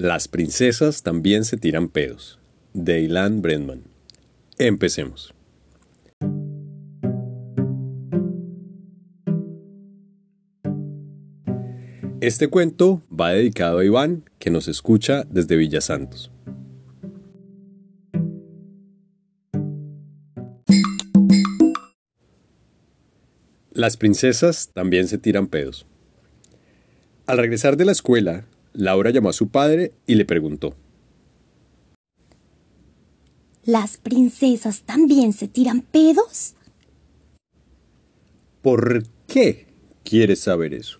[0.00, 2.38] Las princesas también se tiran pedos,
[2.72, 3.82] de Ilan Brandman.
[4.56, 5.34] Empecemos.
[12.22, 16.30] Este cuento va dedicado a Iván, que nos escucha desde Villa Santos.
[23.72, 25.84] Las princesas también se tiran pedos.
[27.26, 30.74] Al regresar de la escuela, Laura llamó a su padre y le preguntó.
[33.64, 36.54] ¿Las princesas también se tiran pedos?
[38.62, 39.66] ¿Por qué
[40.04, 40.98] quieres saber eso?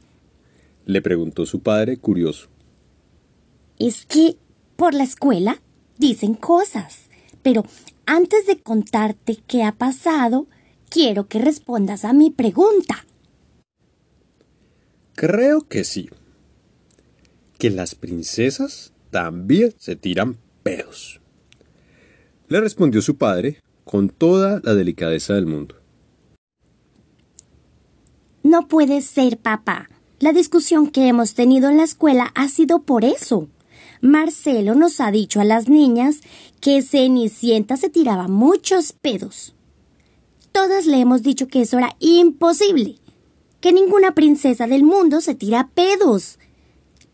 [0.87, 2.49] le preguntó su padre curioso.
[3.79, 4.37] Es que
[4.77, 5.62] por la escuela
[5.99, 7.09] dicen cosas,
[7.43, 7.65] pero
[8.07, 10.47] antes de contarte qué ha pasado,
[10.89, 13.07] quiero que respondas a mi pregunta.
[15.15, 16.11] Creo que sí.
[17.61, 21.20] Que las princesas también se tiran pedos.
[22.48, 25.77] Le respondió su padre con toda la delicadeza del mundo.
[28.42, 29.91] No puede ser, papá.
[30.20, 33.48] La discusión que hemos tenido en la escuela ha sido por eso.
[34.00, 36.20] Marcelo nos ha dicho a las niñas
[36.62, 39.55] que Cenicienta se tiraba muchos pedos.
[40.53, 42.97] Todas le hemos dicho que eso era imposible
[43.61, 46.38] que ninguna princesa del mundo se tira pedos.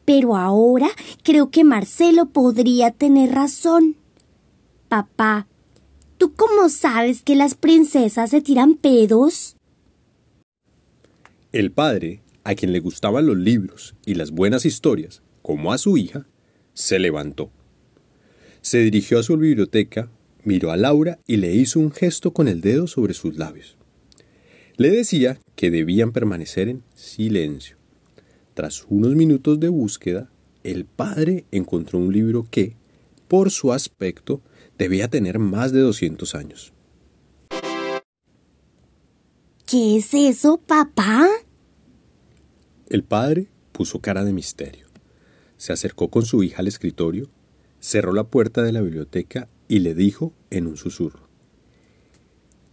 [0.07, 0.89] Pero ahora
[1.23, 3.97] creo que Marcelo podría tener razón.
[4.89, 5.49] Papá,
[6.17, 9.57] ¿tú cómo sabes que las princesas se tiran pedos?
[11.53, 15.99] El padre, a quien le gustaban los libros y las buenas historias, como a su
[15.99, 16.27] hija,
[16.73, 17.51] se levantó.
[18.61, 20.09] Se dirigió a su biblioteca,
[20.45, 23.77] miró a Laura y le hizo un gesto con el dedo sobre sus labios.
[24.77, 27.76] Le decía que debían permanecer en silencio.
[28.57, 30.31] Tras unos minutos de búsqueda,
[30.65, 32.75] el padre encontró un libro que,
[33.29, 34.41] por su aspecto,
[34.79, 36.73] debía tener más de 200 años.
[39.67, 41.29] ¿Qué es eso, papá?
[42.89, 44.87] El padre puso cara de misterio.
[45.59, 47.29] Se acercó con su hija al escritorio,
[47.79, 51.29] cerró la puerta de la biblioteca y le dijo en un susurro.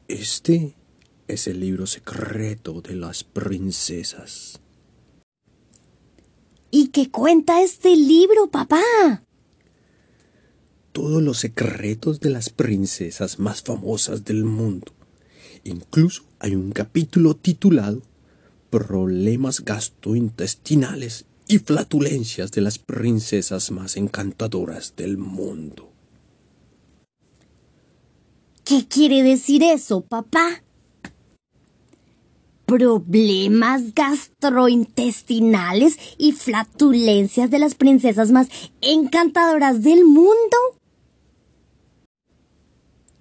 [0.07, 0.77] Este
[1.27, 4.62] es el libro secreto de las princesas.
[6.93, 8.83] ¿Y qué cuenta este libro, papá?
[10.91, 14.93] Todos los secretos de las princesas más famosas del mundo.
[15.63, 18.03] Incluso hay un capítulo titulado
[18.69, 25.91] Problemas gastrointestinales y flatulencias de las princesas más encantadoras del mundo.
[28.63, 30.63] ¿Qué quiere decir eso, papá?
[32.77, 38.47] Problemas gastrointestinales y flatulencias de las princesas más
[38.81, 40.57] encantadoras del mundo?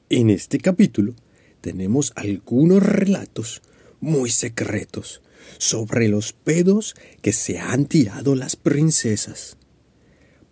[0.08, 1.14] En este capítulo
[1.60, 3.60] tenemos algunos relatos
[4.00, 5.20] muy secretos
[5.58, 9.58] sobre los pedos que se han tirado las princesas.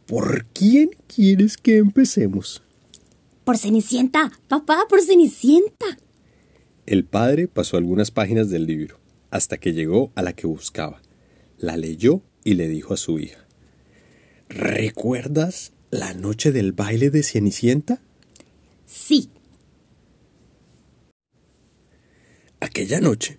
[0.06, 2.62] ¿Por quién quieres que empecemos?
[3.44, 5.86] Por Cenicienta, papá, por Cenicienta.
[6.90, 8.98] El padre pasó algunas páginas del libro,
[9.30, 11.00] hasta que llegó a la que buscaba.
[11.56, 13.46] La leyó y le dijo a su hija,
[14.48, 18.02] ¿Recuerdas la noche del baile de Cenicienta?
[18.86, 19.30] Sí.
[22.58, 23.38] Aquella noche,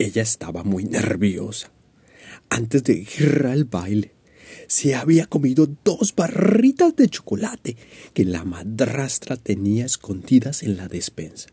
[0.00, 1.70] ella estaba muy nerviosa.
[2.50, 4.10] Antes de ir al baile,
[4.66, 7.76] se había comido dos barritas de chocolate
[8.12, 11.50] que la madrastra tenía escondidas en la despensa.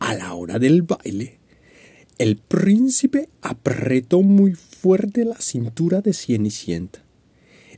[0.00, 1.38] A la hora del baile,
[2.18, 7.04] el príncipe apretó muy fuerte la cintura de Cenicienta.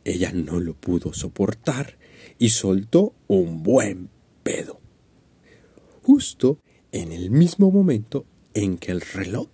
[0.05, 1.99] Ella no lo pudo soportar
[2.39, 4.09] y soltó un buen
[4.43, 4.81] pedo.
[6.03, 6.59] Justo
[6.93, 9.51] en el mismo momento en que el reloj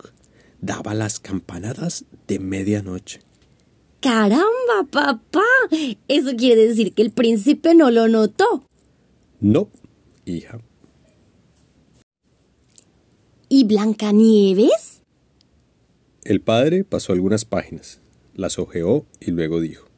[0.61, 3.21] daba las campanadas de medianoche.
[4.01, 5.45] ¡Caramba, papá!
[6.07, 8.65] Eso quiere decir que el príncipe no lo notó.
[9.41, 9.71] No,
[10.25, 10.61] hija.
[13.51, 15.01] ¿Y Blancanieves?
[16.23, 18.03] El padre pasó algunas páginas,
[18.35, 19.89] las hojeó y luego dijo: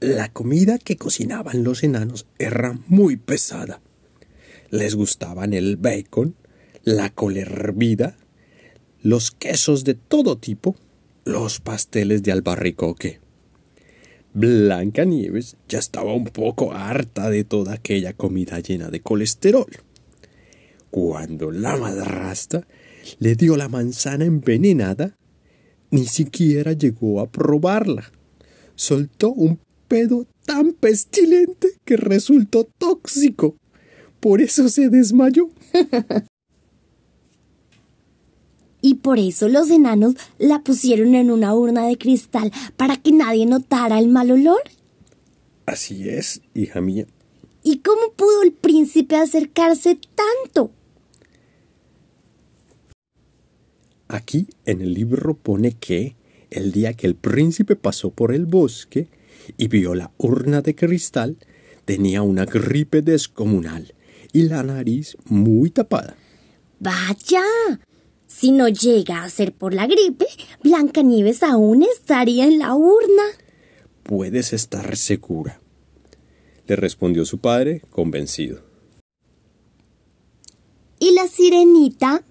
[0.00, 3.82] La comida que cocinaban los enanos era muy pesada.
[4.70, 6.36] Les gustaban el bacon,
[6.84, 8.16] la col hervida,
[9.02, 10.74] los quesos de todo tipo,
[11.26, 13.20] los pasteles de albaricoque.
[14.32, 19.66] Blanca Nieves ya estaba un poco harta de toda aquella comida llena de colesterol.
[20.90, 22.66] Cuando la madrastra
[23.18, 25.16] le dio la manzana envenenada,
[25.90, 28.10] ni siquiera llegó a probarla.
[28.74, 29.58] Soltó un
[29.88, 33.56] pedo tan pestilente que resultó tóxico.
[34.20, 35.50] Por eso se desmayó.
[38.80, 43.46] y por eso los enanos la pusieron en una urna de cristal para que nadie
[43.46, 44.62] notara el mal olor.
[45.66, 47.06] Así es, hija mía.
[47.62, 50.72] ¿Y cómo pudo el príncipe acercarse tanto?
[54.08, 56.16] Aquí en el libro pone que
[56.50, 59.08] el día que el príncipe pasó por el bosque
[59.58, 61.36] y vio la urna de cristal,
[61.84, 63.94] tenía una gripe descomunal
[64.32, 66.16] y la nariz muy tapada.
[66.80, 67.42] Vaya,
[68.26, 70.26] si no llega a ser por la gripe,
[70.62, 73.24] Blancanieves aún estaría en la urna.
[74.04, 75.60] Puedes estar segura,
[76.66, 78.62] le respondió su padre, convencido.
[80.98, 82.24] ¿Y la sirenita?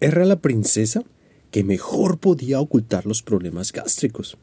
[0.00, 1.02] Era la princesa
[1.50, 4.38] que mejor podía ocultar los problemas gástricos.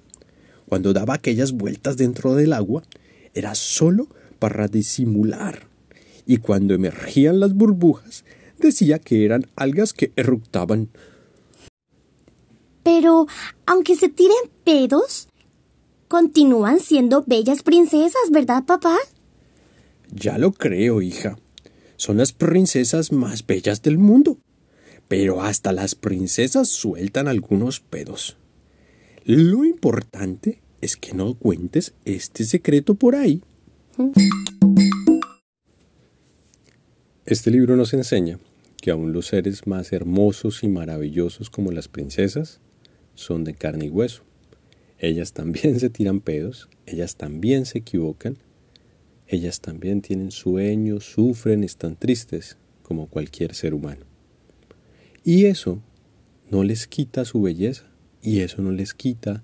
[0.68, 2.83] Cuando daba aquellas vueltas dentro del agua,
[3.33, 4.07] era solo
[4.39, 5.68] para disimular.
[6.25, 8.24] Y cuando emergían las burbujas,
[8.59, 10.89] decía que eran algas que eructaban.
[12.83, 13.27] Pero,
[13.65, 15.27] aunque se tiren pedos,
[16.07, 18.98] continúan siendo bellas princesas, ¿verdad, papá?
[20.12, 21.38] Ya lo creo, hija.
[21.95, 24.38] Son las princesas más bellas del mundo.
[25.07, 28.38] Pero hasta las princesas sueltan algunos pedos.
[29.24, 33.42] Lo importante es que no cuentes este secreto por ahí.
[37.25, 38.39] Este libro nos enseña
[38.77, 42.62] que aún los seres más hermosos y maravillosos como las princesas
[43.15, 44.24] son de carne y hueso.
[45.00, 48.38] Ellas también se tiran pedos, ellas también se equivocan,
[49.27, 54.06] ellas también tienen sueños, sufren, están tristes, como cualquier ser humano.
[55.27, 55.81] Y eso
[56.50, 57.83] no les quita su belleza
[58.21, 59.44] y eso no les quita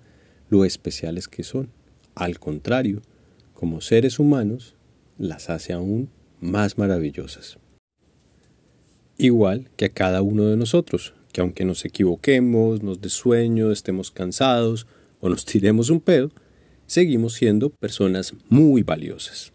[0.50, 1.69] lo especiales que son.
[2.15, 3.01] Al contrario,
[3.53, 4.75] como seres humanos,
[5.18, 6.09] las hace aún
[6.39, 7.57] más maravillosas
[9.18, 14.12] igual que a cada uno de nosotros, que aunque nos equivoquemos, nos des sueño, estemos
[14.12, 14.85] cansados
[15.21, 16.31] o nos tiremos un pedo,
[16.88, 19.53] seguimos siendo personas muy valiosas.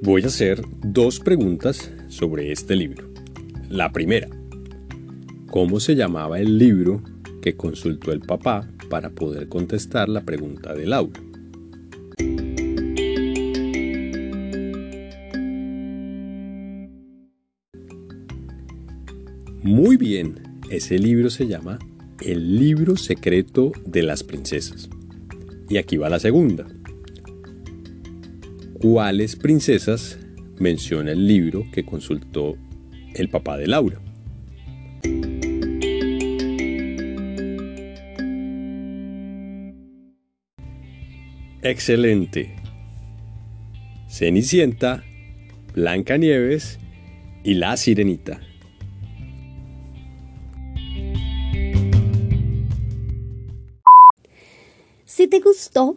[0.00, 3.10] Voy a hacer dos preguntas sobre este libro.
[3.68, 4.28] La primera,
[5.50, 7.02] ¿cómo se llamaba el libro
[7.42, 11.20] que consultó el papá para poder contestar la pregunta de Laura?
[19.64, 21.80] Muy bien, ese libro se llama
[22.20, 24.88] El libro secreto de las princesas.
[25.68, 26.66] Y aquí va la segunda.
[28.80, 30.20] ¿Cuáles princesas
[30.60, 32.56] menciona el libro que consultó
[33.12, 34.00] el papá de Laura?
[41.60, 42.54] Excelente.
[44.08, 45.02] Cenicienta,
[45.74, 46.78] Blancanieves
[47.42, 48.40] y la Sirenita.
[55.04, 55.96] Si te gustó,